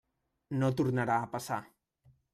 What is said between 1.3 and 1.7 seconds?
passar.